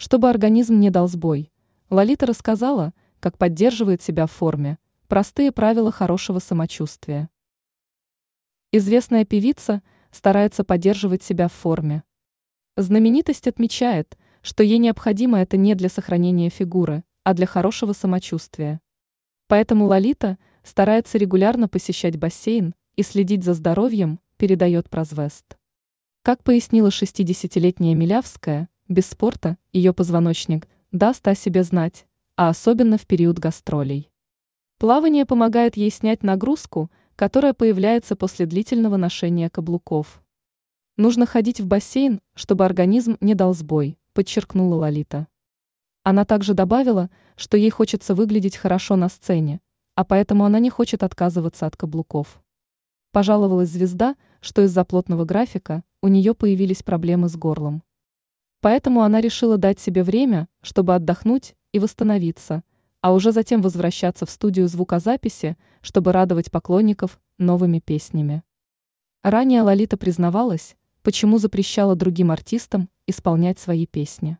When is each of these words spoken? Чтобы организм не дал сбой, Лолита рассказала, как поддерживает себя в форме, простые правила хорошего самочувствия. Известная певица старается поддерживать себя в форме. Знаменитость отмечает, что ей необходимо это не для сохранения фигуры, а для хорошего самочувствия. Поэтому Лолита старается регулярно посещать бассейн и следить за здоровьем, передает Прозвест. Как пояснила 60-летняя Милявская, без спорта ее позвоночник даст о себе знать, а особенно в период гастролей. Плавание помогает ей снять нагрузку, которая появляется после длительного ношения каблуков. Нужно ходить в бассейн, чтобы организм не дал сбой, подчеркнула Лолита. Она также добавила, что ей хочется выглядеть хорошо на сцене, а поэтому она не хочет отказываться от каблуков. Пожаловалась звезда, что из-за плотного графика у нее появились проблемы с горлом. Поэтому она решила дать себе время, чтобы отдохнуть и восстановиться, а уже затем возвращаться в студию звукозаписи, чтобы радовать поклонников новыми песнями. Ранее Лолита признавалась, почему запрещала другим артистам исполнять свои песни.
Чтобы 0.00 0.30
организм 0.30 0.78
не 0.78 0.90
дал 0.90 1.08
сбой, 1.08 1.50
Лолита 1.90 2.24
рассказала, 2.24 2.94
как 3.18 3.36
поддерживает 3.36 4.00
себя 4.00 4.28
в 4.28 4.30
форме, 4.30 4.78
простые 5.08 5.50
правила 5.50 5.90
хорошего 5.90 6.38
самочувствия. 6.38 7.28
Известная 8.70 9.24
певица 9.24 9.82
старается 10.12 10.62
поддерживать 10.62 11.24
себя 11.24 11.48
в 11.48 11.52
форме. 11.52 12.04
Знаменитость 12.76 13.48
отмечает, 13.48 14.16
что 14.40 14.62
ей 14.62 14.78
необходимо 14.78 15.40
это 15.40 15.56
не 15.56 15.74
для 15.74 15.88
сохранения 15.88 16.48
фигуры, 16.48 17.02
а 17.24 17.34
для 17.34 17.46
хорошего 17.46 17.92
самочувствия. 17.92 18.80
Поэтому 19.48 19.86
Лолита 19.86 20.38
старается 20.62 21.18
регулярно 21.18 21.66
посещать 21.66 22.16
бассейн 22.16 22.76
и 22.94 23.02
следить 23.02 23.42
за 23.42 23.52
здоровьем, 23.52 24.20
передает 24.36 24.88
Прозвест. 24.88 25.58
Как 26.22 26.44
пояснила 26.44 26.90
60-летняя 26.90 27.96
Милявская, 27.96 28.68
без 28.88 29.06
спорта 29.06 29.58
ее 29.72 29.92
позвоночник 29.92 30.66
даст 30.92 31.28
о 31.28 31.34
себе 31.34 31.62
знать, 31.62 32.06
а 32.36 32.48
особенно 32.48 32.96
в 32.96 33.06
период 33.06 33.38
гастролей. 33.38 34.10
Плавание 34.78 35.26
помогает 35.26 35.76
ей 35.76 35.90
снять 35.90 36.22
нагрузку, 36.22 36.90
которая 37.16 37.52
появляется 37.52 38.16
после 38.16 38.46
длительного 38.46 38.96
ношения 38.96 39.50
каблуков. 39.50 40.22
Нужно 40.96 41.26
ходить 41.26 41.60
в 41.60 41.66
бассейн, 41.66 42.20
чтобы 42.34 42.64
организм 42.64 43.16
не 43.20 43.34
дал 43.34 43.54
сбой, 43.54 43.98
подчеркнула 44.14 44.76
Лолита. 44.76 45.26
Она 46.04 46.24
также 46.24 46.54
добавила, 46.54 47.10
что 47.36 47.56
ей 47.56 47.70
хочется 47.70 48.14
выглядеть 48.14 48.56
хорошо 48.56 48.96
на 48.96 49.08
сцене, 49.08 49.60
а 49.94 50.04
поэтому 50.04 50.44
она 50.44 50.58
не 50.60 50.70
хочет 50.70 51.02
отказываться 51.02 51.66
от 51.66 51.76
каблуков. 51.76 52.40
Пожаловалась 53.12 53.68
звезда, 53.68 54.16
что 54.40 54.62
из-за 54.62 54.84
плотного 54.84 55.24
графика 55.24 55.82
у 56.02 56.08
нее 56.08 56.34
появились 56.34 56.82
проблемы 56.82 57.28
с 57.28 57.36
горлом. 57.36 57.82
Поэтому 58.68 59.00
она 59.00 59.22
решила 59.22 59.56
дать 59.56 59.80
себе 59.80 60.02
время, 60.02 60.46
чтобы 60.60 60.94
отдохнуть 60.94 61.54
и 61.72 61.78
восстановиться, 61.78 62.62
а 63.00 63.14
уже 63.14 63.32
затем 63.32 63.62
возвращаться 63.62 64.26
в 64.26 64.30
студию 64.30 64.68
звукозаписи, 64.68 65.56
чтобы 65.80 66.12
радовать 66.12 66.50
поклонников 66.50 67.18
новыми 67.38 67.78
песнями. 67.78 68.42
Ранее 69.22 69.62
Лолита 69.62 69.96
признавалась, 69.96 70.76
почему 71.02 71.38
запрещала 71.38 71.96
другим 71.96 72.30
артистам 72.30 72.90
исполнять 73.06 73.58
свои 73.58 73.86
песни. 73.86 74.36